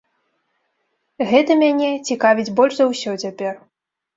Гэта 1.33 1.51
мяне 1.63 1.91
цікавіць 2.09 2.53
больш 2.61 2.73
за 2.81 2.85
ўсё 2.91 3.11
цяпер. 3.27 3.53